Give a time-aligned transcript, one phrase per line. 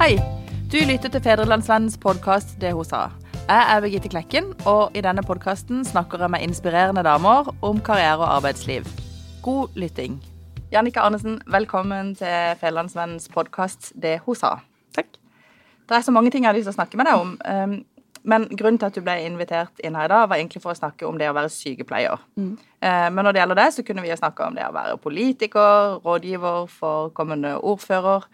[0.00, 0.14] Hei!
[0.72, 3.10] Du lytter til Fedrelandsvennens podkast Det hun sa.
[3.50, 8.22] Jeg er Birgitte Klekken, og i denne podkasten snakker jeg med inspirerende damer om karriere
[8.22, 8.86] og arbeidsliv.
[9.44, 10.14] God lytting.
[10.72, 14.54] Jannicke Arnesen, velkommen til Fedrelandsvennens podkast Det hun sa.
[14.96, 15.10] Takk.
[15.84, 17.34] Det er så mange ting jeg har lyst til å snakke med deg om.
[17.44, 20.72] um, Men grunnen til at du ble invitert inn her i dag, var egentlig for
[20.72, 22.24] å snakke om det å være sykepleier.
[22.40, 22.56] Mm.
[22.80, 26.00] Men når det gjelder det, så kunne vi ha snakka om det å være politiker,
[26.04, 28.24] rådgiver for kommende ordfører.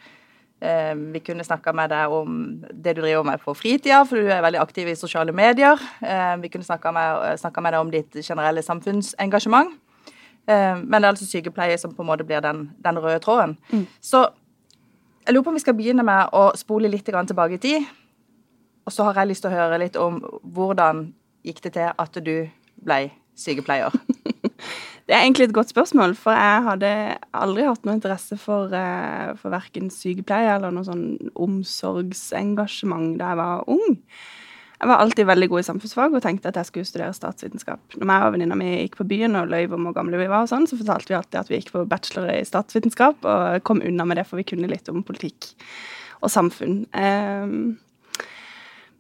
[0.60, 4.30] Eh, Vi kunne snakka med deg om det du driver med på fritida, for du
[4.32, 5.76] er veldig aktiv i sosiale medier.
[6.02, 9.74] Eh, Vi kunne snakka med, snakket med deg om ditt generelle samfunnsengasjement.
[10.48, 13.56] Eh, Men det er altså sykepleie som på en måte blir den, den røde tråden.
[14.00, 14.28] Så
[15.26, 17.86] jeg lurer på om vi skal begynne med å spole litt tilbake i tid.
[18.86, 21.12] Og så har jeg lyst til å høre litt om hvordan
[21.44, 22.48] gikk det til at du
[22.84, 23.90] ble sykepleier?
[25.06, 26.88] Det er egentlig et godt spørsmål, for jeg hadde
[27.38, 33.38] aldri hatt noe interesse for, eh, for verken sykepleie eller noe sånn omsorgsengasjement da jeg
[33.38, 34.00] var ung.
[34.76, 37.80] Jeg var alltid veldig god i samfunnsfag og tenkte at jeg skulle studere statsvitenskap.
[37.96, 40.42] Når jeg og venninna mi gikk på byen og løy om hvor gamle vi var,
[40.42, 43.80] og sånn, så fortalte vi alltid at vi gikk på bachelor i statsvitenskap, og kom
[43.80, 45.54] unna med det, for vi kunne litt om politikk
[46.20, 46.82] og samfunn.
[46.92, 47.78] Um,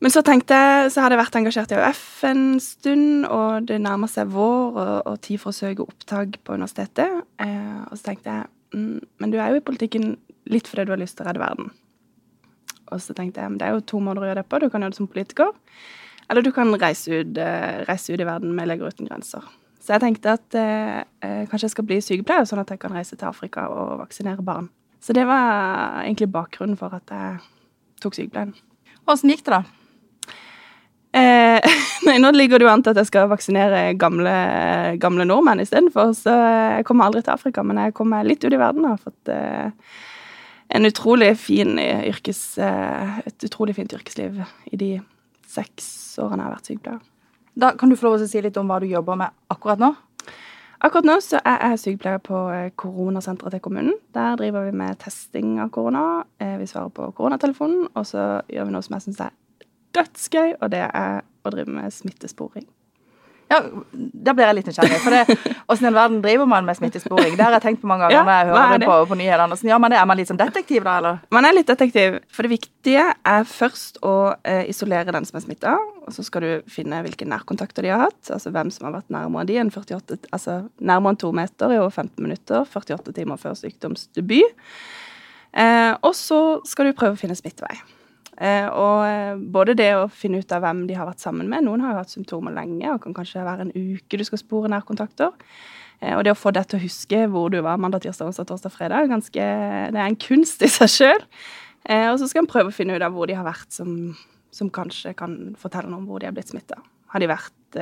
[0.04, 3.78] men så tenkte jeg, så hadde jeg vært engasjert i AUF en stund, og det
[3.80, 7.22] nærmer seg vår og, og tid for å søke opptak på universitetet.
[7.40, 10.16] Eh, og så tenkte jeg mm, men du er jo i politikken
[10.52, 11.70] litt fordi du har lyst til å redde verden.
[12.92, 14.60] Og så tenkte jeg men det er jo to måter å gjøre det på.
[14.60, 15.54] Du kan gjøre det som politiker,
[16.28, 19.48] eller du kan reise ut, eh, reise ut i verden med Leger uten grenser.
[19.80, 22.92] Så jeg tenkte at eh, eh, kanskje jeg skal bli sykepleier, sånn at jeg kan
[22.92, 24.68] reise til Afrika og vaksinere barn.
[25.00, 27.40] Så det var egentlig bakgrunnen for at jeg
[28.02, 28.52] tok sykepleien.
[29.06, 29.85] Åssen gikk det, da?
[31.56, 31.76] Eh,
[32.08, 34.34] nei, nå ligger det jo an til at jeg skal vaksinere gamle,
[35.02, 36.12] gamle nordmenn istedenfor.
[36.18, 39.02] Så jeg kommer aldri til Afrika, men jeg kommer litt ut i verden og har
[39.02, 39.92] fått eh,
[40.76, 44.42] en utrolig fin yrkes, eh, et utrolig fint yrkesliv
[44.72, 44.94] i de
[45.46, 47.04] seks årene jeg har vært sykepleier.
[47.56, 49.80] Da kan du få lov til å si litt om hva du jobber med akkurat
[49.80, 49.94] nå?
[50.84, 53.94] Akkurat nå så er jeg sykepleier på eh, koronasenteret til kommunen.
[54.14, 56.26] Der driver vi med testing av korona.
[56.38, 59.32] Eh, Vi svarer på koronatelefonen, og så gjør vi noe som jeg syns er
[59.96, 62.66] dødsgøy, og det er å drive med smittesporing.
[63.46, 63.60] Ja,
[63.94, 64.96] Da blir jeg litt nysgjerrig.
[65.04, 65.14] For
[65.70, 67.36] Åssen i all verden driver man med smittesporing?
[67.38, 69.18] Det har jeg tenkt på mange ganger Ja, når jeg er hører det på, på
[69.20, 69.46] nyhetene.
[69.54, 70.00] Hvordan gjør man det?
[70.00, 71.20] Er man litt som detektiv, da, eller?
[71.36, 75.46] Man er litt detektiv, for det viktige er først å eh, isolere den som er
[75.46, 78.98] smitta, og så skal du finne hvilke nærkontakter de har hatt, altså hvem som har
[78.98, 83.14] vært nærmere de enn 48, altså nærmere enn to meter i over 15 minutter, 48
[83.14, 84.66] timer før sykdomsdebut.
[85.56, 87.78] Eh, og så skal du prøve å finne smittevei.
[88.36, 91.64] Eh, og eh, både det å finne ut av hvem de har vært sammen med,
[91.64, 94.70] noen har jo hatt symptomer lenge, og kan kanskje være en uke du skal spore
[94.72, 95.32] nærkontakter.
[96.02, 98.48] Eh, og det å få deg til å huske hvor du var mandag, tirsdag, onsdag,
[98.50, 99.50] torsdag, fredag, ganske,
[99.94, 101.28] det er en kunst i seg sjøl.
[101.86, 104.10] Og så skal en prøve å finne ut av hvor de har vært som,
[104.50, 106.80] som kanskje kan fortelle noe om hvor de har blitt smitta.
[107.12, 107.78] Har de vært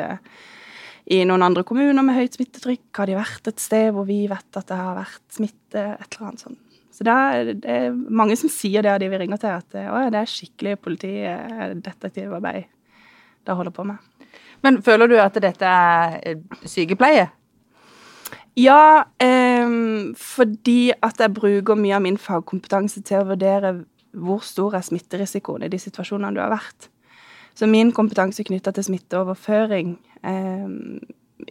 [1.09, 2.85] i noen andre kommuner med høyt smittetrykk?
[2.99, 5.87] Har de vært et sted hvor vi vet at det har vært smitte?
[5.97, 6.64] Et eller annet sånt.
[6.95, 9.79] Så det er det er mange som sier det, av de vi ringer til, at
[9.79, 12.69] eh, å, det er skikkelig politidetektivarbeid
[13.45, 14.29] de holder på med.
[14.63, 17.27] Men føler du at dette er eh, sykepleie?
[18.55, 19.75] Ja, eh,
[20.15, 23.75] fordi at jeg bruker mye av min fagkompetanse til å vurdere
[24.15, 26.93] hvor stor er smitterisikoen i de situasjonene du har vært.
[27.59, 30.71] Så min kompetanse knytta til smitteoverføring eh,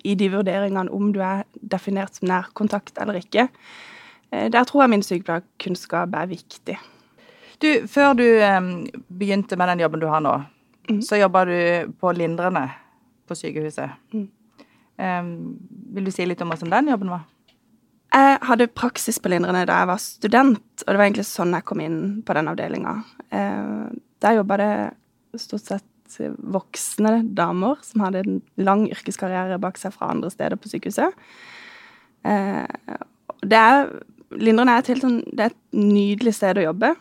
[0.07, 3.91] i de vurderingene om du er definert som nærkontakt eller ikke, eh,
[4.33, 6.77] der tror jeg min sykepleierkunnskap er viktig.
[7.61, 8.25] Du, Før du
[9.13, 10.33] begynte med den jobben du har nå,
[10.89, 11.01] mm.
[11.05, 11.57] så jobba du
[12.01, 12.65] på Lindrene
[13.29, 13.93] på sykehuset.
[14.13, 14.25] Mm.
[14.97, 15.29] Um,
[15.93, 17.23] vil du si litt om hvordan den jobben var?
[18.13, 21.65] Jeg hadde praksis på Lindrene da jeg var student, og det var egentlig sånn jeg
[21.65, 22.99] kom inn på den avdelinga.
[23.33, 23.89] Uh,
[24.21, 24.73] der jobba det
[25.41, 25.89] stort sett
[26.53, 31.15] voksne damer som hadde en lang yrkeskarriere bak seg fra andre steder på sykehuset.
[32.21, 32.69] Uh,
[33.43, 33.89] det er,
[34.39, 36.93] Lindrene er et helt sånn, det er et nydelig sted å jobbe.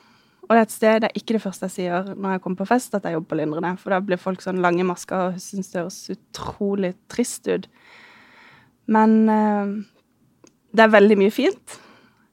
[0.43, 2.61] Og det er et sted, det er ikke det første jeg sier når jeg kommer
[2.61, 3.73] på fest, at jeg jobber på Lindrene.
[3.81, 7.69] For da blir folk sånn lange masker og syns det høres utrolig trist ut.
[8.93, 9.73] Men eh,
[10.75, 11.79] det er veldig mye fint.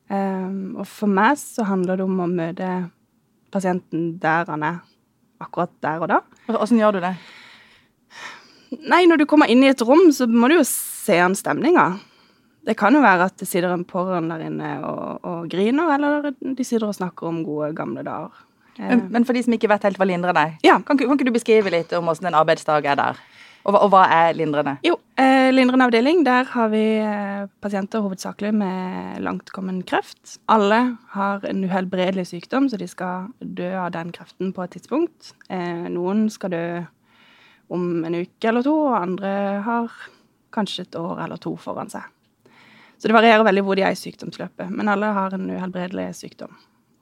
[0.09, 2.71] Eh, og for meg så handler det om å møte
[3.53, 4.81] pasienten der han er,
[5.39, 6.23] akkurat der og da.
[6.57, 7.13] Åssen gjør du det?
[8.89, 11.93] Nei, når du kommer inn i et rom, så må du jo se an stemninga.
[12.69, 16.29] Det kan jo være at det sitter en pårørende der inne og, og griner, eller
[16.37, 18.45] de sitter og snakker om gode, gamle dager.
[18.77, 20.77] Eh, Men, men for de som ikke vet helt hva lindrende er, Ja.
[20.85, 23.17] kan, kan ikke du beskrive litt om hvordan en arbeidsdag er der?
[23.67, 24.77] Og, og hva er lindrende?
[24.85, 30.37] Jo, eh, lindrende avdeling, der har vi eh, pasienter hovedsakelig med langtkommen kreft.
[30.47, 30.79] Alle
[31.15, 35.33] har en uhelbredelig sykdom, så de skal dø av den kreften på et tidspunkt.
[35.49, 36.63] Eh, noen skal dø
[37.69, 39.33] om en uke eller to, og andre
[39.67, 39.91] har
[40.55, 42.07] kanskje et år eller to foran seg.
[42.99, 46.51] Så det varierer veldig hvor de er i sykdomsløpet, men alle har en uhelbredelig sykdom.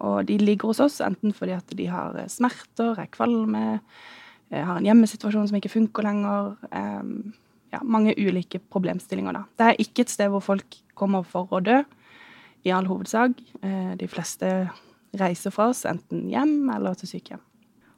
[0.05, 3.79] Og de ligger hos oss enten fordi at de har eh, smerter, er kvalme,
[4.51, 6.55] eh, har en hjemmesituasjon som ikke funker lenger.
[6.71, 7.33] eh,
[7.73, 9.44] ja, mange ulike problemstillinger, da.
[9.57, 11.81] Det er ikke et sted hvor folk kommer for å dø,
[12.65, 13.38] i all hovedsak.
[13.63, 14.51] Eh, de fleste
[15.17, 17.44] reiser fra oss enten hjem eller til sykehjem.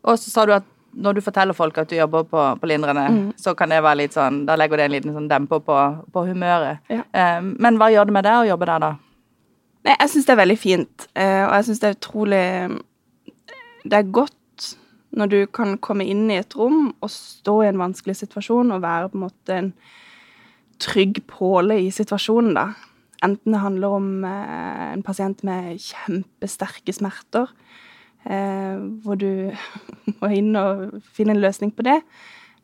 [0.07, 3.05] Og så sa du at når du forteller folk at du jobber på, på lindrende,
[3.09, 3.33] Mm.
[3.37, 5.77] så kan det være litt sånn Da legger det en liten sånn demper på,
[6.13, 6.79] på humøret.
[6.89, 7.03] Ja.
[7.13, 8.91] Eh, men hva gjør det med deg å jobbe der, da?
[9.85, 12.43] Nei, jeg syns det er veldig fint, eh, og jeg syns det er utrolig
[13.85, 14.35] Det er godt
[15.17, 18.81] når du kan komme inn i et rom og stå i en vanskelig situasjon og
[18.83, 19.71] være på en måte en
[20.79, 22.67] trygg påle i situasjonen, da.
[23.25, 27.49] Enten det handler om eh, en pasient med kjempesterke smerter,
[28.23, 29.51] hvor du
[30.19, 32.01] må inn og finne en løsning på det,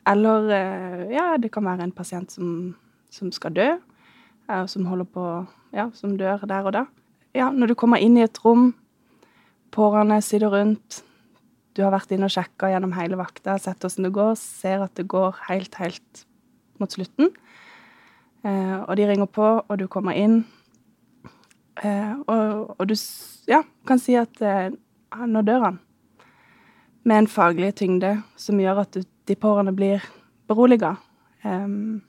[0.05, 2.75] eller eh, ja, det kan være en pasient som,
[3.13, 3.67] som skal dø,
[4.49, 5.27] eh, som holder på
[5.75, 6.85] Ja, som dør der og da.
[7.35, 8.69] Ja, når du kommer inn i et rom,
[9.75, 11.01] pårørende sitter rundt,
[11.75, 14.95] du har vært inne og sjekka gjennom hele vakta, sett åssen det går, ser at
[14.95, 16.21] det går helt, helt
[16.79, 17.33] mot slutten.
[18.45, 20.45] Eh, og de ringer på, og du kommer inn.
[21.83, 22.95] Eh, og, og du
[23.51, 24.69] ja, kan si at eh,
[25.27, 25.79] nå dør han.
[27.05, 30.03] Med en faglig tyngde som gjør at de pårørende blir
[30.49, 30.95] beroliga.
[31.45, 32.01] Um,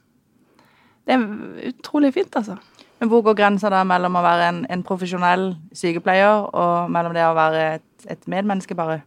[1.06, 1.26] det er
[1.70, 2.56] utrolig fint, altså.
[2.98, 7.26] Men hvor går grensa da mellom å være en, en profesjonell sykepleier og mellom det
[7.26, 9.02] å være et, et medmenneske, bare?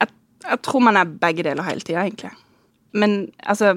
[0.00, 0.12] jeg,
[0.50, 2.30] jeg tror man er begge deler hele tida, egentlig.
[2.92, 3.74] Men altså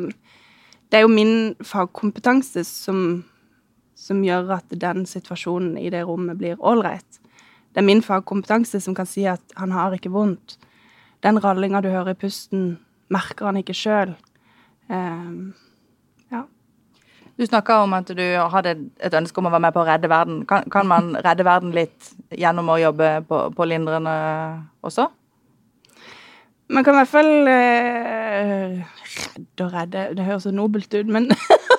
[0.92, 3.24] Det er jo min fagkompetanse som,
[3.96, 7.21] som gjør at den situasjonen i det rommet blir ålreit.
[7.72, 10.58] Det er min fagkompetanse som kan si at han har ikke vondt.
[11.24, 12.80] Den rallinga du hører i pusten,
[13.12, 14.16] merker han ikke sjøl.
[14.90, 16.42] ja.
[17.38, 18.24] Du snakka om at du
[18.54, 20.44] hadde et ønske om å være med på å redde verden.
[20.46, 24.16] Kan, kan man redde verden litt gjennom å jobbe på, på lindrende
[24.84, 25.08] også?
[26.72, 28.78] Man kan i hvert fall eh,
[29.12, 31.32] redde og redde Det høres så nobelt ut, men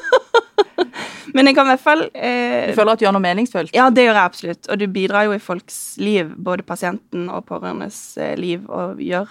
[1.35, 3.73] Men jeg kan i hvert fall eh, Du føler at du gjør noe meningsfullt?
[3.77, 4.69] Ja, det gjør jeg absolutt.
[4.69, 9.31] Og du bidrar jo i folks liv, både pasienten og pårørendes eh, liv, og gjør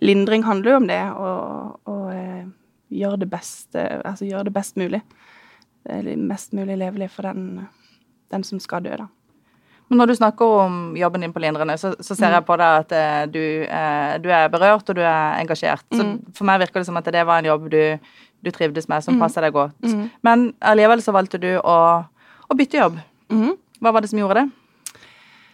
[0.00, 2.44] Lindring handler jo om det, å eh,
[2.94, 5.00] gjøre det beste Altså gjøre det best mulig.
[5.88, 7.64] Eller mest mulig levelig for den,
[8.30, 9.08] den som skal dø, da.
[9.88, 12.82] Men når du snakker om jobben din på Lindrende, så, så ser jeg på deg
[12.82, 15.86] at eh, du, eh, du er berørt og du er engasjert.
[15.94, 16.18] Så Mm.
[16.36, 17.80] for meg virker det som at det var en jobb du,
[18.44, 19.20] du trivdes med, som Mm.
[19.20, 19.74] passer deg godt.
[19.82, 20.10] Mm.
[20.22, 21.76] Men allikevel så valgte du å,
[22.50, 22.98] å bytte jobb.
[23.30, 23.56] Mm.
[23.80, 24.50] Hva var det som gjorde det?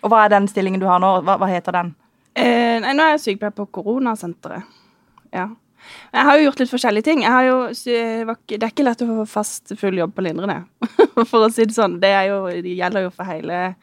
[0.04, 1.22] Og hva er den stillingen du har nå?
[1.24, 1.94] Hva, hva heter den?
[2.36, 4.64] Eh, nei, nå er jeg sykepleier på koronasenteret.
[5.32, 5.48] Ja.
[6.14, 7.22] Jeg har jo gjort litt forskjellige ting.
[7.22, 10.64] Jo, ikke- det er ikke lett å få fast full jobb på Lindrende,
[11.30, 11.98] for å si det sånn.
[12.00, 13.74] Det, jo, det gjelder jo for hele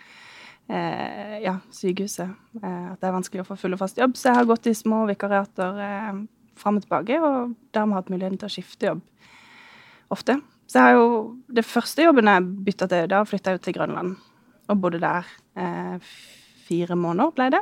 [0.69, 2.30] eh, ja, sykehuset.
[2.63, 4.13] Eh, at det er vanskelig å få full og fast jobb.
[4.18, 6.21] Så jeg har gått i små vikariater eh,
[6.61, 9.01] fram og tilbake, og dermed hatt muligheten til å skifte jobb
[10.11, 10.37] ofte.
[10.71, 11.07] Så jeg har jo
[11.51, 14.15] Det første jobben jeg bytta til, da flytta jeg jo til Grønland.
[14.69, 15.27] Og bodde der
[15.59, 16.00] eh,
[16.67, 17.62] fire måneder, ble det.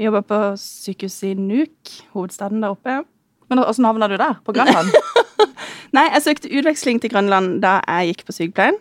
[0.00, 3.02] Jobba på sykehuset i Nuuk, hovedstaden der oppe.
[3.50, 4.40] Men åssen havna du der?
[4.44, 4.90] På Grønland?
[5.94, 8.78] Nei, jeg søkte utveksling til Grønland da jeg gikk på sykepleien.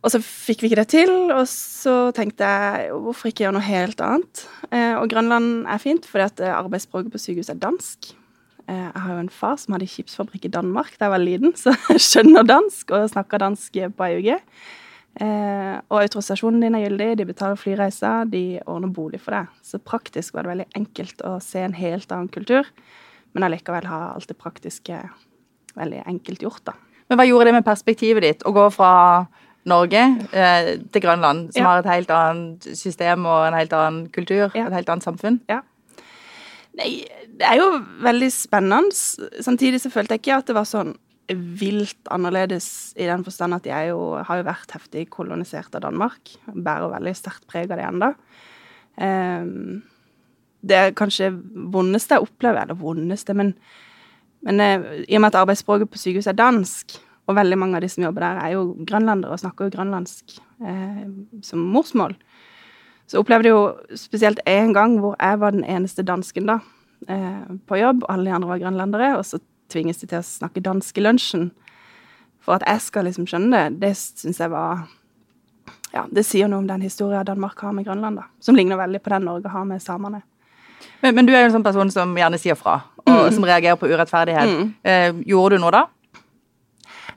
[0.00, 3.66] Og så fikk vi ikke det til, og så tenkte jeg hvorfor ikke gjøre noe
[3.66, 4.46] helt annet?
[4.72, 8.12] Eh, og Grønland er fint, fordi at eh, arbeidsspråket på sykehuset er dansk.
[8.64, 11.52] Eh, jeg har jo en far som hadde skipsfabrikk i Danmark da jeg var liten,
[11.60, 14.32] så jeg skjønner dansk og snakker dansk på AUG.
[15.20, 19.50] Og autorisasjonen din er gyldig, de betaler flyreiser, de ordner bolig for deg.
[19.66, 22.68] Så praktisk var det veldig enkelt å se en helt annen kultur,
[23.34, 25.02] men allikevel ha alt det praktiske
[25.76, 26.76] veldig enkelt gjort, da.
[27.10, 28.92] Men hva gjorde det med perspektivet ditt å gå fra
[29.68, 30.02] Norge
[30.32, 31.68] eh, til Grønland, som Ja.
[31.68, 34.66] har et helt annet system og en helt annen kultur, Ja.
[34.66, 35.40] et helt annet samfunn?
[36.78, 37.04] Nei,
[37.36, 38.92] det er jo veldig spennende.
[39.42, 40.96] Samtidig så følte jeg ikke at det var sånn
[41.34, 46.32] vilt annerledes i den forstand at jeg jo, har jo vært heftig kolonisert av Danmark.
[46.46, 48.14] Bærer veldig sterkt preg av det ennå.
[50.62, 51.30] det er kanskje
[51.72, 53.54] vondeste jeg opplever, eller vondeste, men,
[54.42, 56.98] men eh, i og med at arbeidsspråket på sykehuset er dansk,
[57.30, 60.36] og veldig mange av de som jobber der, er jo grønlandere og snakker jo grønlandsk
[60.66, 61.06] eh,
[61.46, 62.16] som morsmål,
[63.10, 66.60] så opplevde jeg jo spesielt én gang hvor jeg var den eneste dansken da,
[67.08, 70.62] eh, på jobb, alle de andre var grønlandere, og så tvinges de til å snakke
[70.62, 71.50] dansk i lunsjen.
[72.40, 74.86] For at jeg skal liksom skjønne det, det syns jeg var
[75.90, 78.28] Ja, det sier noe om den historien Danmark har med Grønland, da.
[78.38, 80.20] Som ligner veldig på den Norge har med samene.
[81.00, 83.32] Men, men, du er jo en sånn person som gjerne sier fra, og mm.
[83.34, 84.52] som reagerer på urettferdighet.
[84.54, 84.68] Mm.
[84.86, 85.82] Eh, gjorde du noe da?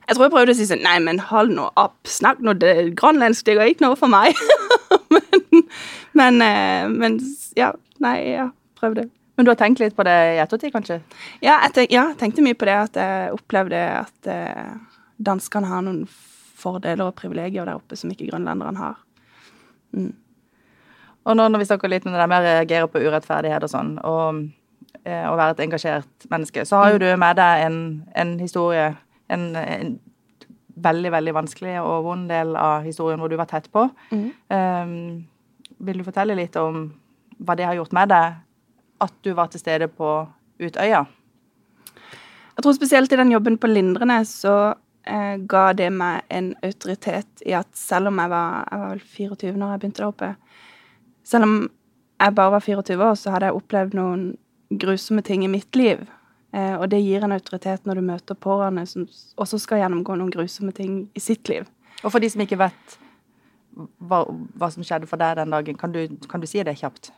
[0.04, 1.96] Jeg tror jeg prøvde å si sånn Nei, men hold nå opp.
[2.08, 3.46] Snakk nå det grønlandsk.
[3.46, 4.36] Det går ikke noe for meg.
[5.14, 5.62] men,
[6.20, 7.20] men, eh, men,
[7.58, 7.72] ja.
[8.04, 8.50] Nei, ja.
[8.80, 9.08] Prøvde.
[9.34, 11.00] Men du har tenkt litt på det i ettertid, kanskje?
[11.42, 12.76] Ja, jeg tenk, ja, tenkte mye på det.
[12.90, 14.74] At jeg opplevde at eh,
[15.24, 16.04] danskene har noen
[16.64, 19.00] fordeler og privilegier der oppe som ikke grønlenderne har.
[19.94, 20.12] Mm.
[21.24, 23.72] Og nå når vi snakker litt om det der med å reagere på urettferdighet og
[23.72, 24.42] sånn, og
[25.04, 27.04] eh, å være et engasjert menneske, så har jo mm.
[27.04, 27.78] du med deg en,
[28.20, 28.90] en historie,
[29.32, 29.94] en, en,
[30.84, 33.86] veldig, veldig vanskelig og vond del av historien hvor du var tett på.
[34.10, 34.24] Mm.
[34.50, 34.94] Um,
[35.86, 36.88] vil du fortelle litt om
[37.38, 38.40] hva det har gjort med deg
[39.04, 40.16] at du var til stede på
[40.62, 41.04] Utøya?
[42.54, 44.54] Jeg tror spesielt i den jobben på Lindrene så
[45.06, 49.02] eh, ga det meg en autoritet i at selv om jeg var, jeg var vel
[49.16, 50.34] 24 når jeg begynte der oppe
[51.24, 51.56] Selv om
[52.20, 54.24] jeg bare var 24 år, så hadde jeg opplevd noen
[54.70, 56.02] grusomme ting i mitt liv.
[56.54, 59.08] Eh, og det gir en autoritet når du møter pårørende som
[59.40, 61.66] også skal gjennomgå noen grusomme ting i sitt liv.
[62.04, 62.96] Og for de som ikke vet
[63.74, 67.10] hva, hva som skjedde for deg den dagen, kan du, kan du si det kjapt?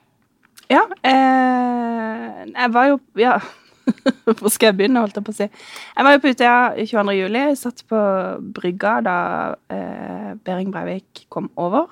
[0.72, 0.86] Ja.
[1.04, 3.38] Eh, jeg var jo Ja.
[4.40, 5.46] Hvor skal jeg begynne, holdt jeg på å si.
[5.46, 7.12] Jeg var jo på Utøya 22.
[7.14, 7.42] juli.
[7.52, 8.00] Jeg Satt på
[8.56, 9.18] brygga da
[9.70, 11.86] eh, Behring Breivik kom over.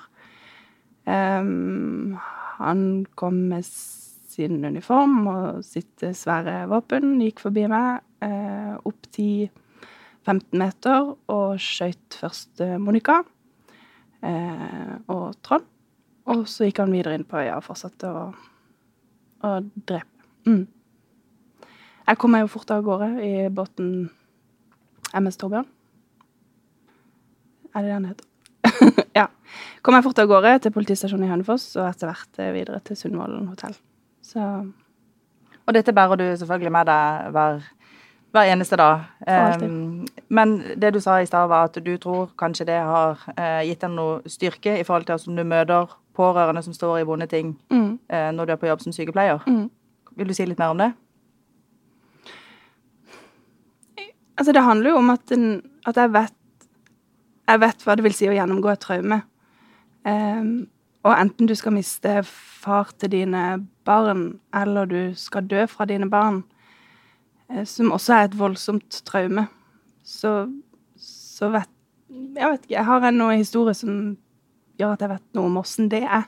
[1.07, 2.17] Um,
[2.57, 3.63] han kom med
[4.35, 12.19] sin uniform og sitt svære våpen, gikk forbi meg eh, opp 10-15 meter og skøyt
[12.19, 13.21] først Monica
[14.21, 15.71] eh, og Trond.
[16.25, 18.25] Og så gikk han videre inn på øya og fortsatte å
[19.45, 20.27] å drepe.
[20.45, 20.65] Mm.
[22.05, 23.89] Jeg kom meg jo fort av gårde i båten
[25.15, 25.67] MS Torbjørn.
[27.75, 28.27] Er det det den heter?
[29.19, 29.25] ja.
[29.81, 33.49] Kom meg fort av gårde til politistasjonen i Hønefoss, og etter hvert videre til Sundvolden
[33.51, 33.75] hotell.
[34.35, 34.71] Så
[35.65, 37.61] Og dette bærer du selvfølgelig med deg hver,
[38.31, 39.05] hver eneste dag.
[39.63, 43.61] Um, men det du sa i stad, var at du tror kanskje det har uh,
[43.65, 47.27] gitt deg noe styrke i forhold til hvordan du møter pårørende som står i vonde
[47.31, 47.89] ting mm.
[48.13, 49.41] uh, når du er på jobb som sykepleier.
[49.47, 49.71] Mm.
[50.19, 50.91] Vil du si litt mer om det?
[54.37, 56.37] Altså, det handler jo om at, den, at jeg, vet,
[57.47, 59.21] jeg vet hva det vil si å gjennomgå et traume.
[60.05, 60.67] Um,
[61.05, 63.43] og enten du skal miste far til dine
[63.85, 66.41] barn, eller du skal dø fra dine barn,
[67.51, 69.47] eh, som også er et voldsomt traume,
[70.03, 70.45] så,
[70.97, 71.69] så vet
[72.35, 74.17] Jeg vet ikke, jeg har en historie som
[74.77, 76.27] gjør at jeg vet noe om åssen det er.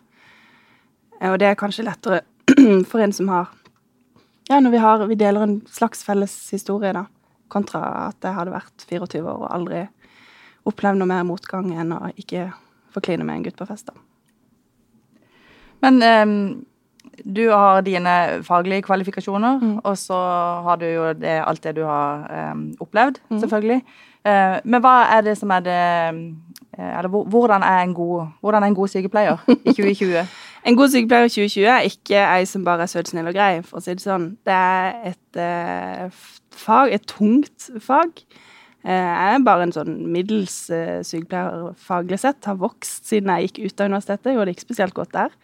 [1.22, 2.22] Eh, og det er kanskje lettere
[2.90, 3.54] for en som har
[4.50, 7.06] Ja, når vi, har, vi deler en slags felles historie, da,
[7.52, 9.82] kontra at jeg hadde vært 24 år og aldri
[10.68, 12.52] opplevd noe mer motgang enn å ikke
[12.96, 13.92] forkline med en gutt på fest.
[13.92, 14.07] da.
[15.84, 16.66] Men um,
[17.26, 19.78] du har dine faglige kvalifikasjoner, mm.
[19.84, 20.18] og så
[20.66, 23.40] har du jo det, alt det du har um, opplevd, mm.
[23.40, 23.82] selvfølgelig.
[24.28, 25.82] Uh, men hva er det som er det
[26.80, 30.26] Eh, eller hvordan er en god, er en god sykepleier i 2020?
[30.66, 33.62] en god sykepleier i 2020 er ikke ei som bare er søt, snill og grei,
[33.66, 34.28] for å si det sånn.
[34.46, 36.12] Det er et uh,
[36.52, 38.22] fag, et tungt fag.
[38.88, 42.40] Uh, jeg er bare en sånn middels uh, sykepleier faglig sett.
[42.48, 44.34] Har vokst siden jeg gikk ut av universitetet.
[44.34, 45.40] Gjorde det ikke spesielt godt der.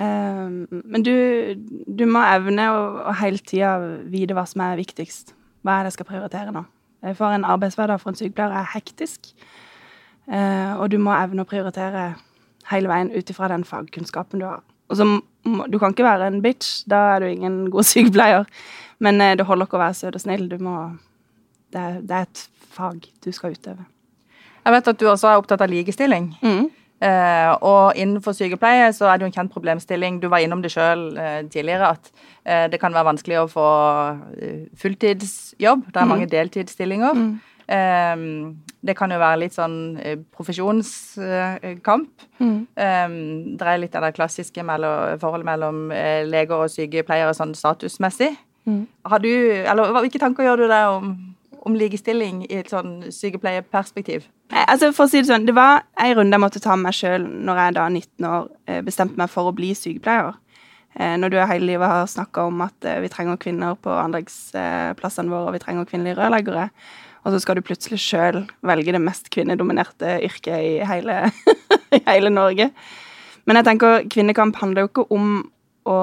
[0.00, 1.12] men du,
[1.84, 2.78] du, må evne å,
[3.10, 3.74] å hele tida
[4.08, 5.34] vite hva som er viktigst.
[5.60, 6.62] Hva er det jeg skal prioritere nå?
[7.18, 9.28] For en arbeidshverdag for en sykepleier er hektisk.
[10.30, 12.12] Eh, og du må evne å prioritere
[12.70, 14.62] hele veien ut ifra den fagkunnskapen du har.
[14.90, 15.06] Og så
[15.70, 18.44] Du kan ikke være en bitch, da er du ingen god sykepleier.
[18.98, 20.48] Men eh, det holder ikke å være søt og snill.
[20.50, 20.74] Du må
[21.72, 23.86] det er, det er, et fag du skal utøve.
[24.64, 26.30] Jeg vet at du også er opptatt av likestilling.
[26.42, 26.68] Mm.
[27.00, 30.18] Uh, og innenfor sykepleie så er det jo en kjent problemstilling.
[30.20, 33.68] Du var innom det sjøl uh, tidligere, at uh, det kan være vanskelig å få
[34.82, 35.86] fulltidsjobb.
[35.88, 36.12] Det er mm.
[36.12, 37.16] mange deltidsstillinger.
[37.16, 37.38] Mm.
[37.70, 42.24] Um, det kan jo være litt sånn eh, profesjonskamp.
[42.40, 42.56] Mm.
[42.66, 43.12] Um,
[43.60, 48.32] det er litt av det klassiske mellom, forholdet mellom eh, leger og sykepleiere sånn statusmessig.
[48.66, 48.88] Mm.
[49.12, 51.12] Har du, eller Hvilke tanker gjør du deg om,
[51.70, 54.28] om likestilling i et sånn sykepleierperspektiv?
[54.52, 56.90] Eh, altså for å si Det sånn, det var en runde jeg måtte ta med
[56.90, 60.34] meg sjøl når jeg da 19 år bestemte meg for å bli sykepleier.
[60.98, 65.54] Når du hele livet har snakka om at vi trenger kvinner på anleggsplassene våre, og
[65.54, 66.64] vi trenger kvinnelige rørleggere
[67.24, 71.22] og så skal du plutselig sjøl velge det mest kvinnedominerte yrket i hele,
[71.96, 72.70] i hele, Norge.
[73.48, 75.32] Men jeg tenker, kvinnekamp handler jo ikke om
[75.88, 75.98] å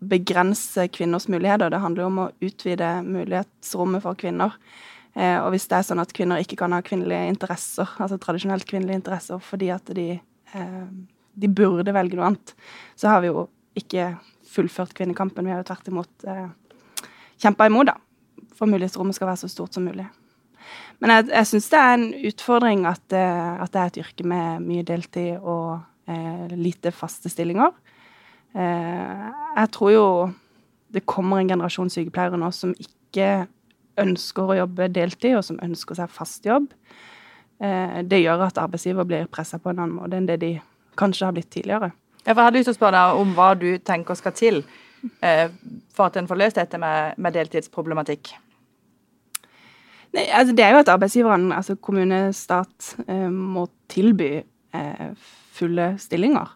[0.00, 1.70] begrense kvinners muligheter.
[1.70, 4.56] Det handler om å utvide mulighetsrommet for kvinner.
[5.14, 8.66] Eh, og hvis det er sånn at kvinner ikke kan ha kvinnelige interesser, altså tradisjonelt
[8.68, 10.12] kvinnelige interesser fordi at de,
[10.54, 10.84] eh,
[11.34, 12.54] de burde velge noe annet,
[12.96, 14.12] så har vi jo ikke
[14.50, 15.46] fullført kvinnekampen.
[15.46, 16.48] Vi har jo tvert imot eh,
[17.42, 17.98] kjempa imot, da.
[18.56, 20.06] For mulighetsrommet skal være så stort som mulig.
[21.00, 24.26] Men jeg, jeg syns det er en utfordring at, eh, at, det er et yrke
[24.28, 25.80] med mye deltid og
[26.10, 27.72] eh, lite faste stillinger.
[28.54, 29.26] Eh,
[29.56, 30.06] jeg tror jo
[30.90, 33.46] det kommer en generasjon sykepleiere nå som ikke
[34.00, 36.70] ønsker å jobbe deltid, og som ønsker seg fast jobb.
[37.62, 40.54] Eh, det gjør at arbeidsgiver blir pressa på en annen måte enn det de
[40.98, 41.92] kanskje har blitt tidligere.
[42.26, 44.62] Jeg hadde lyst til å spørre deg om hva du tenker skal til
[45.24, 45.48] eh,
[45.94, 48.34] for at en får løst dette med, med deltidsproblematikk.
[50.10, 52.96] Nei, altså Det er jo at arbeidsgiveren, altså kommune, stat,
[53.30, 54.40] må tilby
[55.54, 56.50] fulle stillinger.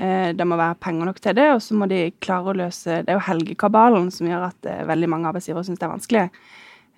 [0.00, 3.02] Eh, det må være penger nok til det, og så må de klare å løse
[3.04, 6.22] Det er jo helgekabalen som gjør at eh, veldig mange arbeidsgivere syns det er vanskelig.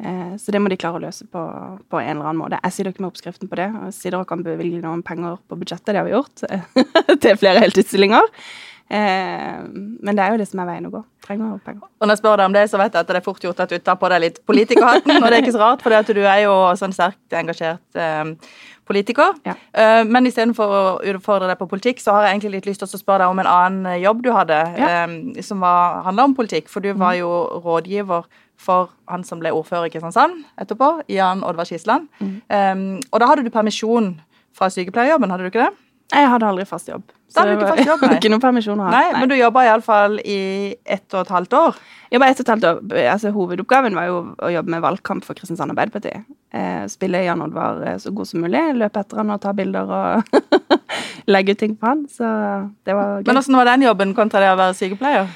[0.02, 1.42] Eh, så det må de klare å løse på,
[1.90, 2.61] på en eller annen måte.
[2.62, 3.68] Jeg sier dere med oppskriften på det.
[3.88, 6.44] Jeg sier dere kan bevilge noen penger på budsjettet, det har vi gjort,
[7.25, 8.30] til flere heltidsstillinger.
[8.92, 9.61] Eh,
[10.04, 11.00] men det er jo det som er veien å gå.
[11.25, 11.87] Trenger penger.
[11.87, 13.62] Og når jeg spør deg om det, så vet jeg at det er fort gjort
[13.64, 16.20] at du tar på deg litt politikerhatten, og det er ikke så rart, for du
[16.26, 18.34] er jo sånn sterkt engasjert eh,
[18.88, 19.37] politiker.
[19.46, 19.54] Ja.
[19.72, 20.82] Uh, men istedenfor å
[21.12, 23.40] utfordre deg på politikk, så har jeg egentlig litt lyst til å spørre deg om
[23.40, 24.90] en annen jobb du hadde, ja.
[25.06, 26.68] eh, som handla om politikk.
[26.72, 27.30] For du var jo
[27.64, 28.26] rådgiver
[28.62, 32.11] for han som ble ordfører i Kristiansand etterpå, Jan Oddvar Skisland.
[32.20, 32.37] Mm.
[32.52, 34.12] Um, og da hadde du permisjon
[34.56, 35.72] fra sykepleierjobben, hadde du ikke det?
[36.12, 37.04] Jeg hadde aldri fast jobb.
[37.33, 38.92] Så hadde du ikke fast jobb, ikke noen permisjon å ha.
[38.92, 39.21] Nei, nei.
[39.23, 40.40] Men du jobba iallfall i
[40.85, 41.78] ett og et halvt år?
[42.12, 42.83] Jobba ett og et halvt år.
[43.14, 46.12] Altså, hovedoppgaven var jo å jobbe med valgkamp for Kristiansand Arbeiderparti.
[46.52, 49.95] Eh, spille Jan Oddvar eh, så god som mulig, løpe etter han og ta bilder
[49.97, 50.76] og
[51.33, 52.04] legge ut ting på han.
[52.12, 52.28] Så
[52.85, 53.31] det var gøy.
[53.31, 55.33] Men åssen var den jobben kontra det å være sykepleier?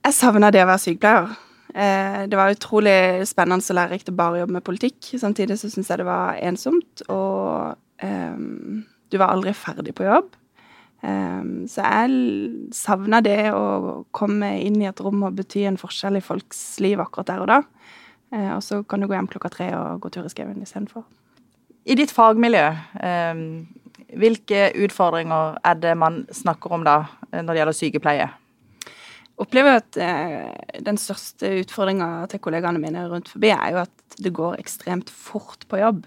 [0.00, 1.34] Jeg savna det å være sykepleier.
[1.74, 5.12] Eh, det var utrolig spennende og lærerikt å bare jobbe med politikk.
[5.20, 10.32] Samtidig så syns jeg det var ensomt, og um, du var aldri ferdig på jobb.
[11.00, 16.18] Um, så jeg savna det å komme inn i et rom og bety en forskjell
[16.18, 17.60] i folks liv akkurat der og da.
[18.34, 21.06] Uh, og så kan du gå hjem klokka tre og gå tur i skauen istedenfor.
[21.88, 22.66] I ditt fagmiljø,
[23.00, 23.46] um,
[24.20, 27.00] hvilke utfordringer er det man snakker om da
[27.32, 28.30] når det gjelder sykepleie?
[29.40, 34.34] opplever at eh, den største utfordringa til kollegaene mine rundt forbi er jo at det
[34.36, 36.04] går ekstremt fort på jobb.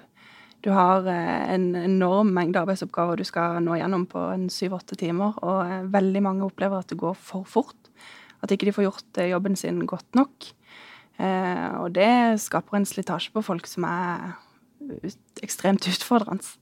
[0.64, 5.36] Du har eh, en enorm mengde arbeidsoppgaver du skal nå gjennom på en syv-åtte timer,
[5.44, 7.92] og eh, veldig mange opplever at det går for fort.
[8.44, 10.52] At ikke de får gjort eh, jobben sin godt nok.
[11.24, 14.32] Og det skaper en slitasje på folk som er
[15.46, 16.56] ekstremt utfordrende.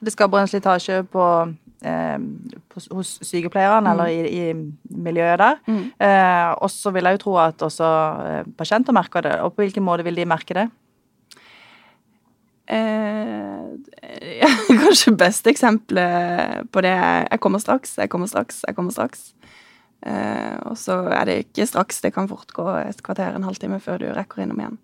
[0.00, 1.26] Det skaper en slitasje på
[1.84, 2.16] eh,
[2.96, 3.92] hos sykepleierne mm.
[3.92, 5.60] eller i, i, miljøet der.
[5.68, 5.84] Mm.
[6.08, 7.92] Eh, og så vil jeg jo tro at også
[8.58, 9.36] pasienter merker det.
[9.44, 10.66] Og på hvilken måte vil de merke det?
[12.66, 13.62] Eh,
[14.42, 18.92] ja, kanskje beste eksempelet på det er 'jeg kommer straks', 'jeg kommer straks', 'jeg kommer
[18.92, 19.34] straks'.
[20.06, 23.80] Eh, og så er det ikke straks, det kan fort gå et kvarter, en halvtime
[23.80, 24.78] før du rekker innom igjen.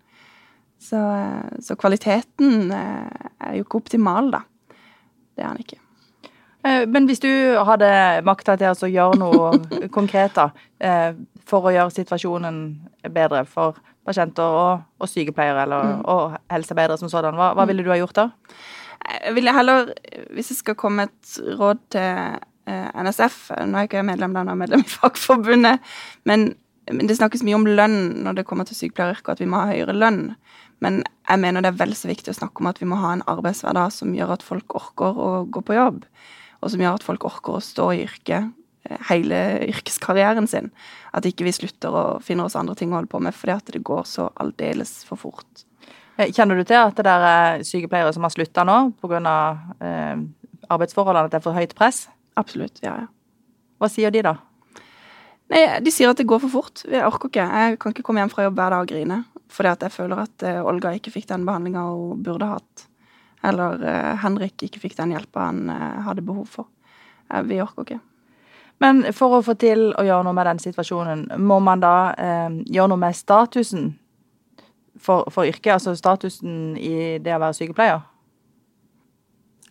[0.83, 4.41] Så, eh, så kvaliteten eh, er jo ikke optimal, da.
[5.35, 5.79] Det er han ikke.
[6.65, 7.29] Eh, men hvis du
[7.63, 7.87] hadde
[8.27, 10.49] makta til å gjøre noe konkret da,
[11.47, 12.57] for å gjøre situasjonen
[13.15, 16.01] bedre for pasienter og, og sykepleiere eller, mm.
[16.11, 17.71] og helsearbeidere som sådan, hva, hva, mm.
[17.71, 18.27] ville du ha gjort da?
[19.13, 19.93] Jeg ville heller,
[20.35, 22.37] hvis jeg skal komme et råd til
[22.71, 25.95] eh, NSF Nå er jeg ikke medlem der, nå er jeg medlem i Fagforbundet,
[26.29, 26.53] men,
[26.91, 29.73] men, det snakkes mye om lønn når det kommer til sykepleieryrket, at vi må ha
[29.73, 30.37] høyere lønn.
[30.83, 33.11] Men jeg mener det er vel så viktig å snakke om at vi må ha
[33.15, 36.01] en arbeidshverdag som gjør at folk orker å gå på jobb
[36.63, 38.51] og som gjør at folk orker å stå i yrket
[39.09, 40.71] hele yrkeskarrieren sin.
[41.15, 43.71] At ikke vi slutter å finne oss andre ting å holde på med fordi at
[43.73, 45.65] det går så aldeles for fort.
[46.17, 49.35] Eh, kjenner du til at det der er sykepleiere som har slutta nå pga.
[49.79, 50.15] Eh,
[50.71, 52.07] arbeidsforholdene, at det er for høyt press?
[52.39, 53.09] Absolutt, ja, ja.
[53.81, 54.37] Hva sier de da?
[55.51, 56.85] Nei, De sier at det går for fort.
[56.87, 57.43] Jeg orker ikke.
[57.43, 59.19] Jeg kan ikke komme hjem fra jobb hver dag og grine.
[59.53, 62.89] Fordi at jeg føler at eh, Olga ikke fikk den behandlinga hun burde hatt
[63.43, 63.73] eller
[64.21, 66.69] Henrik ikke fikk den hjelpa han hadde behov for.
[67.43, 67.97] Vi orker ikke.
[68.81, 72.13] Men for å få til å gjøre noe med den situasjonen, må man da
[72.65, 73.93] gjøre noe med statusen
[74.99, 75.75] for, for, yrket?
[75.77, 78.03] Altså statusen i det å være sykepleier?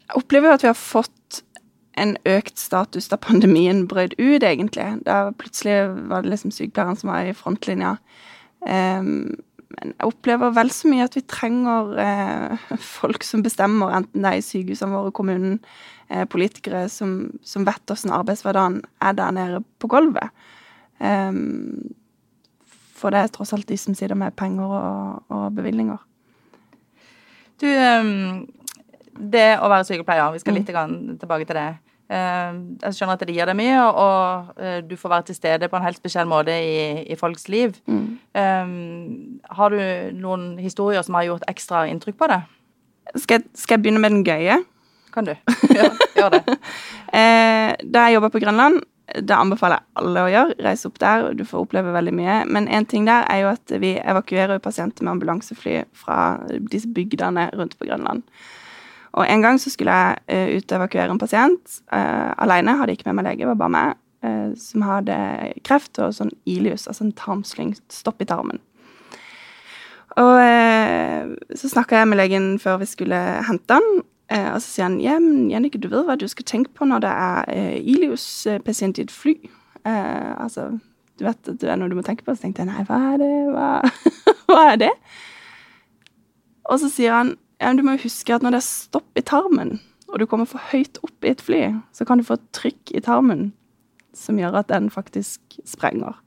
[0.02, 1.42] Jeg opplever jo at vi har fått
[2.00, 4.86] en økt status da pandemien brøt ut, egentlig.
[5.06, 7.96] Da plutselig var det liksom sykepleieren som var i frontlinja.
[8.62, 9.34] Um,
[9.72, 14.30] men jeg opplever vel så mye at vi trenger eh, folk som bestemmer, enten det
[14.30, 15.58] er i sykehusene våre, kommunen,
[16.08, 20.30] eh, politikere som, som vet hvordan arbeidshverdagen er der nede på gulvet.
[21.02, 21.90] Um,
[22.94, 25.98] for det er tross alt de som sitter med penger og, og bevilgninger.
[27.62, 28.44] Du, um,
[29.18, 31.18] det å være sykepleier, vi skal litt mm.
[31.22, 31.70] tilbake til det.
[32.12, 35.78] Jeg skjønner at det gir deg mye, og, uh, du får være til stede på
[35.78, 37.78] en helt spesiell måte i, i folks liv.
[37.86, 38.04] Mm.
[38.36, 39.80] Um, har du
[40.18, 42.48] noen historier som har gjort ekstra inntrykk på deg?
[43.16, 44.60] Skal, skal jeg begynne med den gøye?
[45.12, 45.34] Kan du.
[45.76, 46.56] Ja, gjør det.
[47.92, 48.80] da jeg jobba på Grønland,
[49.12, 50.56] det anbefaler jeg alle å gjøre.
[50.64, 52.38] Reise opp der, du får oppleve veldig mye.
[52.48, 56.18] Men en ting der er jo at vi evakuerer pasienter med ambulansefly fra
[56.72, 58.24] disse bygdene rundt på Grønland.
[59.12, 62.76] Og en gang så skulle jeg uh, ut og evakuere en pasient uh, alene.
[62.78, 63.98] Hadde ikke med meg lege, var bare meg.
[64.22, 65.16] Uh, som hadde
[65.66, 68.62] kreft og sånn ilius, altså en tarmslyng, stopp i tarmen.
[70.20, 74.68] Og uh, så snakka jeg med legen før vi skulle hente han, Uh, og så
[74.68, 77.50] sier han ja, men Jannicke, du vet hva du skal tenke på når det er
[77.52, 79.34] uh, Ilius-pasient i et fly.
[79.82, 80.68] Eh, altså,
[81.18, 82.34] du vet at det er noe du må tenke på.
[82.36, 83.30] Så tenkte jeg nei, hva er det?
[83.50, 83.68] Hva,
[84.48, 84.92] hva er det?
[86.70, 87.34] Og så sier han
[87.78, 89.76] du må huske at når det er stopp i tarmen,
[90.10, 91.62] og du kommer for høyt opp i et fly,
[91.94, 93.52] så kan du få trykk i tarmen
[94.16, 96.18] som gjør at den faktisk sprenger.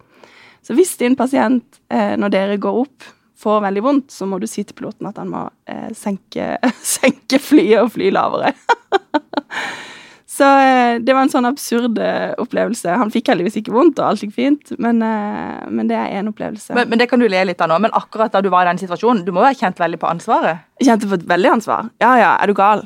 [0.65, 3.05] Så hvis din pasient, eh, når dere går opp
[3.37, 6.55] får veldig vondt, så må du si til piloten at han må eh, senke,
[6.97, 8.55] senke, flyet og fly lavere.
[10.35, 12.91] så eh, det var en sånn absurd eh, opplevelse.
[12.99, 16.27] Han fikk heldigvis ikke vondt, og alt gikk fint, men, eh, men det er én
[16.27, 16.75] opplevelse.
[16.75, 17.77] Men, men, det kan du le litt av nå.
[17.85, 20.09] Men akkurat da du var i den situasjonen, du må jo ha kjent veldig på
[20.09, 20.65] ansvaret?
[20.81, 21.87] Jeg kjente på et veldig ansvar.
[22.03, 22.83] Ja ja, er du gal?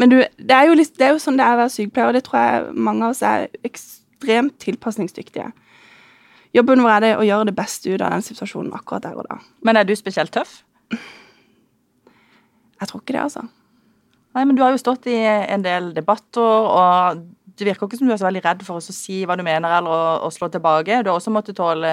[0.00, 2.16] Men du, det er, litt, det er jo sånn det er å være sykepleier, og
[2.16, 5.50] det tror jeg mange av oss er ekstremt tilpasningsdyktige.
[6.56, 9.28] Jobben vår er det å gjøre det beste ut av den situasjonen akkurat der og
[9.28, 9.42] da.
[9.66, 10.62] Men er du spesielt tøff?
[12.80, 13.44] Jeg tror ikke det, altså.
[14.36, 17.22] Nei, men du har jo stått i en del debatter, og
[17.56, 19.78] det virker ikke som du er så veldig redd for å si hva du mener
[19.78, 21.00] eller å, å slå tilbake.
[21.00, 21.92] Du har også måttet tåle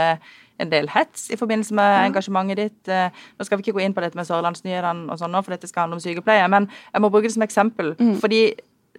[0.61, 2.91] en del hets i forbindelse med engasjementet ditt.
[2.91, 5.69] Eh, nå skal vi ikke gå inn på dette med Sørlandsnyhetene og sånn for dette
[5.71, 7.93] skal handle om sykepleie, men jeg må bruke det som eksempel.
[7.99, 8.17] Mm.
[8.21, 8.43] fordi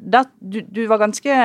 [0.01, 1.37] da, du, du, var ganske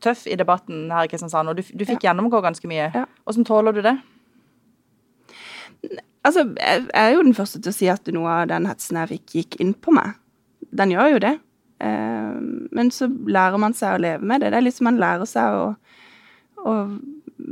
[0.00, 2.10] tøff i debatten her i Kristiansand, og du, du fikk ja.
[2.10, 2.88] gjennomgå ganske mye.
[2.94, 3.04] Ja.
[3.26, 3.98] Hvordan tåler du det?
[6.24, 9.12] Altså, jeg er jo den første til å si at noe av den hetsen jeg
[9.16, 10.16] fikk, gikk inn på meg.
[10.70, 11.36] Den gjør jo det.
[11.80, 12.34] Eh,
[12.76, 14.52] men så lærer man seg å leve med det.
[14.52, 15.70] Det er liksom man lærer seg å,
[16.60, 16.74] å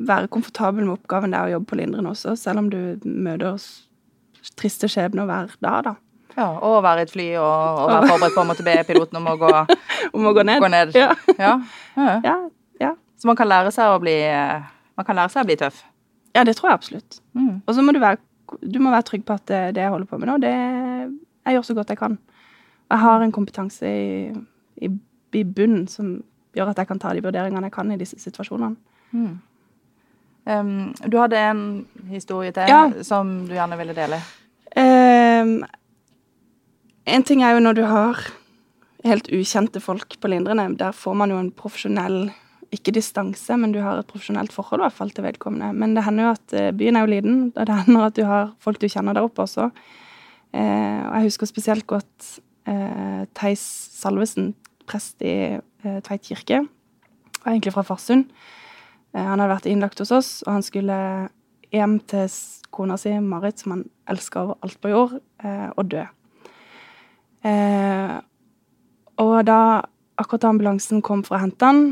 [0.09, 3.57] være komfortabel med oppgaven det er å jobbe på Lindren også, selv om du møter
[4.59, 5.95] triste skjebner hver dag, da.
[6.39, 9.19] Ja, Og være i et fly og, og, være forberedt på å måtte be piloten
[9.19, 9.53] om å gå,
[10.17, 10.63] om å gå ned.
[10.63, 10.95] Gå ned.
[11.03, 11.11] Ja.
[11.39, 11.55] Ja.
[11.97, 12.37] Ja.
[12.81, 12.93] ja.
[13.19, 14.15] Så man kan lære seg å bli,
[14.99, 15.83] man kan lære seg å bli tøff?
[16.37, 17.21] Ja, det tror jeg absolutt.
[17.35, 17.57] Mm.
[17.65, 18.21] Og så må du være,
[18.63, 21.57] du må være trygg på at det, det jeg holder på med nå, det jeg
[21.57, 22.19] gjør så godt jeg kan.
[22.89, 24.31] Jeg har en kompetanse i,
[24.81, 24.91] i,
[25.37, 26.19] i bunnen som
[26.57, 28.77] gjør at jeg kan ta de vurderingene jeg kan i disse situasjonene.
[29.13, 29.37] Mm.
[30.49, 30.71] Um,
[31.05, 31.63] du hadde en
[32.09, 32.87] historie til ja.
[33.05, 34.21] som du gjerne ville dele?
[34.73, 35.59] Um,
[37.09, 38.23] en ting er jo når du har
[39.05, 40.71] helt ukjente folk på Lindrene.
[40.81, 42.31] Der får man jo en profesjonell
[42.75, 45.71] ikke distanse, men du har et profesjonelt forhold i hvert fall til vedkommende.
[45.77, 48.25] Men det hender jo at eh, byen er jo liten, og det hender at du
[48.29, 49.71] har folk du kjenner der oppe også.
[50.53, 52.29] Eh, og jeg husker spesielt godt
[52.69, 53.63] eh, Theis
[53.99, 54.53] Salvesen,
[54.89, 56.63] prest i eh, Tveit kirke.
[57.43, 58.29] Var egentlig fra Farsund.
[59.15, 60.99] Eh, han hadde vært innlagt hos oss, og han skulle
[61.73, 62.29] hjem til
[62.75, 66.05] kona si, Marit, som han elsker over alt på jord, eh, og dø.
[67.49, 68.19] Eh,
[69.19, 69.61] og da
[70.19, 71.83] akkurat da ambulansen kom for å hente han,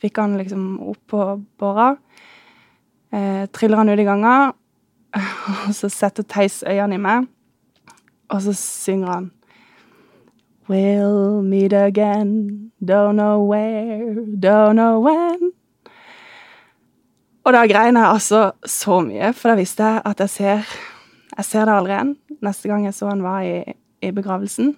[0.00, 1.22] fikk han liksom opp på
[1.60, 1.94] båra.
[3.12, 4.36] Eh, triller han ut i ganga,
[5.66, 7.30] og så setter Theis øynene i meg,
[8.32, 9.32] og så synger han
[10.68, 15.52] We'll meet again, don't know where, don't know when.
[17.46, 20.76] Og da grein jeg altså så mye, for da visste jeg at jeg ser
[21.36, 22.16] Jeg ser det aldri igjen.
[22.42, 23.60] Neste gang jeg så han var i,
[24.02, 24.76] i begravelsen.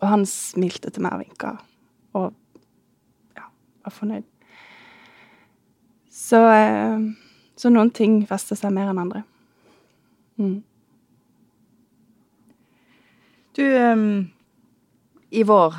[0.00, 1.50] Og han smilte til meg og vinka,
[2.16, 2.32] og
[3.36, 3.44] ja,
[3.84, 4.24] var fornøyd.
[6.10, 7.04] Så, eh,
[7.56, 9.22] så noen ting fester seg mer enn andre.
[10.40, 10.62] Mm.
[13.58, 14.30] Du, um,
[15.30, 15.78] i vår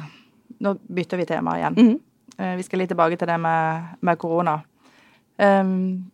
[0.62, 1.74] Nå bytter vi tema igjen.
[1.74, 1.94] Mm.
[2.38, 4.60] Uh, vi skal litt tilbake til det med, med korona.
[5.42, 6.12] Um,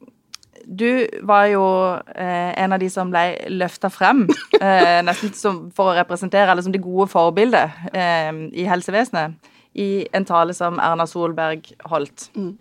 [0.67, 1.63] du var jo
[1.95, 3.23] eh, en av de som ble
[3.53, 4.25] løfta frem,
[4.59, 9.37] eh, nesten som for å representere, eller som det gode forbildet eh, i helsevesenet,
[9.77, 12.29] i en tale som Erna Solberg holdt.
[12.35, 12.55] Mm.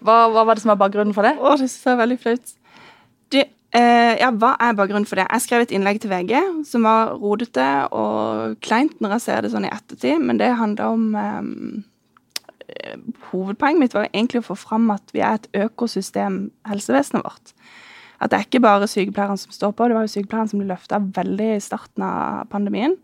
[0.00, 1.34] Hva, hva, var det som var bakgrunnen for det?
[1.36, 2.56] Å, det synes jeg er veldig flaut.
[3.74, 5.26] Eh, ja, hva er bakgrunnen for det?
[5.26, 9.50] Jeg skrev et innlegg til VG som var rodete og kleint når jeg ser det
[9.52, 11.50] sånn i ettertid, men det handla om eh,
[12.70, 12.96] eh,
[13.32, 17.54] hovedpoenget mitt var egentlig å få fram at vi er et økosystem, helsevesenet vårt.
[18.22, 19.90] At det er ikke bare sykepleierne som står på.
[19.90, 22.94] Det var jo sykepleierne som ble løfta veldig i starten av pandemien.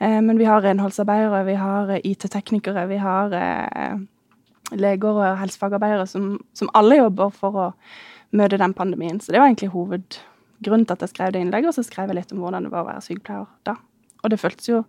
[0.00, 3.36] Eh, men vi har renholdsarbeidere, vi har IT-teknikere, vi har
[4.76, 7.68] leger og helsefagarbeidere som, som, alle jobber for å
[8.36, 9.20] møte den pandemien.
[9.20, 12.20] Så det var egentlig hovedgrunnen til at jeg skrev det innlegget, og så skrev jeg
[12.20, 13.78] litt om hvordan det var å være sykepleier da.
[14.22, 14.82] Og det føltes jo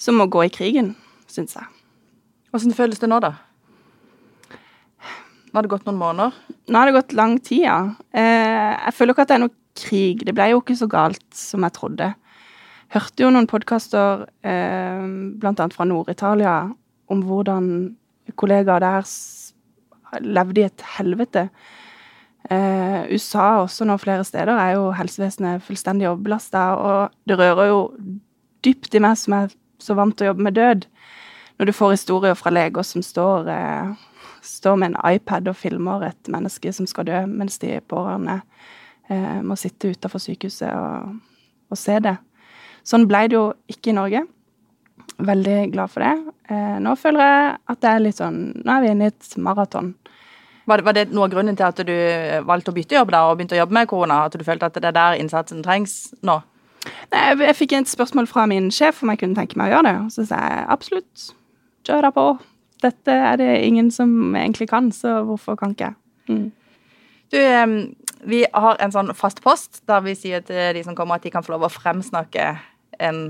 [0.00, 0.94] som å gå i krigen,
[1.28, 1.68] syns jeg.
[2.56, 3.34] Åssen føles det nå, da?
[5.50, 6.34] Nå Har det gått noen måneder?
[6.70, 7.78] Nå har det gått lang tid, ja.
[8.14, 10.24] Eh, jeg føler ikke at det er noe krig.
[10.26, 12.12] Det ble jo ikke så galt som jeg trodde.
[12.94, 15.02] Hørte jo noen podkaster, eh,
[15.42, 16.54] blant annet fra Nord-Italia,
[17.10, 17.96] om hvordan
[18.38, 19.06] kollegaer der
[20.22, 21.48] levde i et helvete.
[22.48, 27.80] Eh, USA også nå flere steder er jo helsevesenet fullstendig overbelasta, og det rører jo
[28.64, 30.86] dypt i meg som er så vant til å jobbe med død,
[31.60, 33.92] når du får historier fra leger som står, eh,
[34.42, 38.40] står med en iPad og filmer et menneske som skal dø, mens de pårørende
[39.10, 41.18] eh, må sitte utafor sykehuset og,
[41.68, 42.16] og, se det.
[42.84, 44.24] Sånn ble det jo ikke i Norge.
[45.20, 46.34] Veldig glad for det.
[46.48, 49.36] Eh, nå føler jeg at det er litt sånn Nå er vi inne i et
[49.36, 49.92] maraton.
[50.68, 51.96] Var det, var det, noe av grunnen til at du
[52.46, 54.22] valgte å bytte jobb da, og begynte å jobbe med korona?
[54.28, 56.40] At du følte at det er der innsatsen trengs nå?
[57.12, 59.88] Nei, jeg, fikk et spørsmål fra min sjef om jeg kunne tenke meg å gjøre
[59.88, 59.96] det.
[60.04, 61.26] Og så sa jeg absolutt,
[61.88, 62.26] kjør på.
[62.80, 65.98] Dette er det ingen som egentlig kan, så hvorfor kan ikke jeg?
[66.30, 66.46] Mm.
[67.30, 67.40] Du,
[68.30, 71.32] vi har en sånn fast post der vi sier til de som kommer at de
[71.32, 72.54] kan få lov å fremsnakke
[73.00, 73.20] en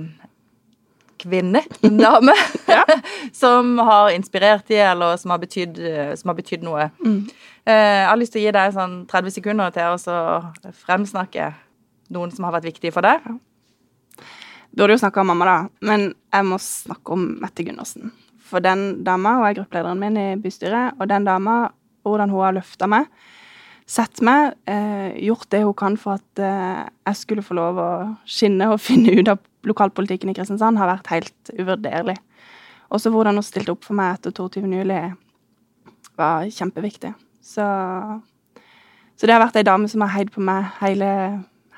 [1.21, 2.35] kvinne, en dame,
[2.77, 2.85] ja.
[3.43, 5.81] som har inspirert de, eller som har betydd,
[6.21, 6.89] som har betydd noe.
[7.05, 7.25] Mm.
[7.69, 11.53] Eh, jeg har lyst til å gi deg sånn 30 sekunder til å fremsnakke
[12.15, 13.25] noen som har vært viktige for deg?
[14.71, 18.13] Du Burde jo snakke om mamma, da, men jeg må snakke om Mette Gundersen.
[18.51, 21.73] For den dama, hun er gruppelederen min i bystyret, og den dama,
[22.07, 23.11] hvordan hun har løfta meg,
[23.91, 27.91] sett meg, eh, gjort det hun kan for at eh, jeg skulle få lov å
[28.23, 32.16] skinne og finne ut av lokalpolitikken i Kristiansand, har vært helt uvurderlig.
[32.90, 34.64] Også hvordan hun stilte opp for meg etter 22.
[34.81, 35.01] juli,
[36.18, 37.12] var kjempeviktig.
[37.44, 37.64] Så,
[39.16, 41.11] så det har vært ei dame som har heid på meg hele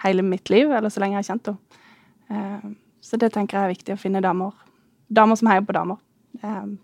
[0.03, 1.83] hele mitt liv, eller så lenge jeg har kjent henne.
[2.31, 2.71] Eh,
[3.03, 4.55] så det tenker jeg er viktig, å finne damer.
[5.13, 6.01] Damer som heier på damer.
[6.39, 6.79] Det er bra.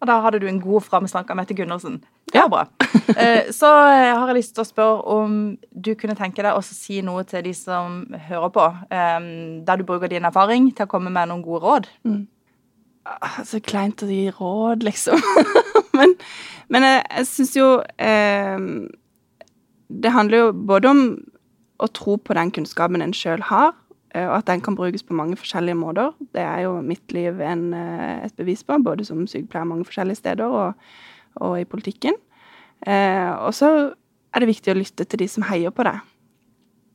[0.00, 2.00] Og da hadde du en god framsnakka Mette Gundersen.
[2.32, 2.66] Det er bra.
[3.10, 5.32] Eh, så eh, har jeg lyst til å spørre om
[5.74, 8.66] du kunne tenke deg å si noe til de som hører på,
[9.66, 11.88] der du bruker din erfaring til å komme med noen gode råd.
[12.06, 12.20] Mm.
[13.08, 15.18] Ah, så kleint å gi råd, liksom.
[15.98, 16.14] men,
[16.68, 18.58] men, jeg, jeg syns jo eh,
[19.88, 21.02] Det handler jo både om
[21.80, 25.14] å tro på den kunnskapen en sjøl har, eh, og at den kan brukes på
[25.14, 26.14] mange forskjellige måter.
[26.34, 30.18] Det er jo mitt liv en, eh, et bevis på, både som sykepleier mange forskjellige
[30.22, 30.74] steder og,
[31.36, 32.18] og i politikken.
[32.86, 33.70] Eh, og så
[34.34, 36.00] er det viktig å lytte til de som heier på deg,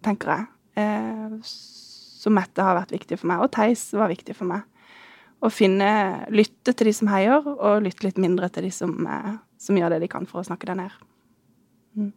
[0.06, 0.48] tenker jeg.
[0.82, 4.66] Eh, så Mette har vært viktig for meg, og Theis var viktig for meg.
[5.46, 9.36] Å finne, lytte til de som heier, og lytte litt mindre til de som, eh,
[9.62, 10.96] som gjør det de kan for å snakke deg ned.
[11.96, 12.14] Mm.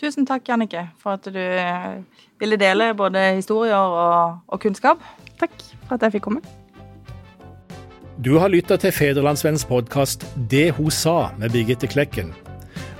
[0.00, 2.00] Tusen takk, Jannike, for at du eh,
[2.40, 4.96] ville dele både historier og, og kunnskap.
[5.40, 5.52] Takk
[5.86, 6.40] for at jeg fikk komme.
[8.22, 12.34] Du har lytta til Federlandsvennens podkast 'Det hun sa' med Birgitte Klekken.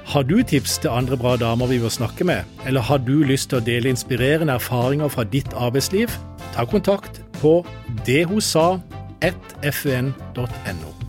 [0.06, 3.48] Har du tips til andre bra damer vi bør snakke med, eller har du lyst
[3.48, 6.08] til å dele inspirerende erfaringer fra ditt arbeidsliv?
[6.52, 7.66] Ta kontakt på
[8.06, 11.01] dethosa1fn.no.